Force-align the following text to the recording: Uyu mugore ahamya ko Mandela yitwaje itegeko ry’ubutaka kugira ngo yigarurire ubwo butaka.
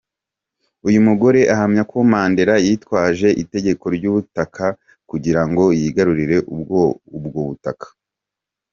Uyu 0.87 0.99
mugore 1.07 1.39
ahamya 1.53 1.83
ko 1.91 1.97
Mandela 2.11 2.55
yitwaje 2.65 3.27
itegeko 3.43 3.85
ry’ubutaka 3.95 4.65
kugira 5.09 5.41
ngo 5.49 5.63
yigarurire 5.79 6.37
ubwo 7.13 7.33
butaka. 7.49 7.87